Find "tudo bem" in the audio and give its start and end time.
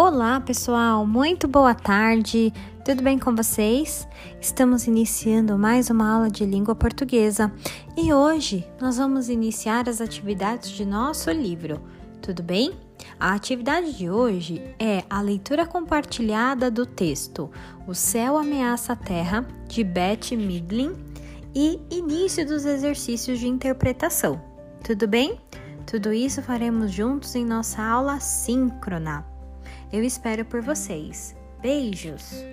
2.84-3.18, 12.22-12.78, 24.84-25.40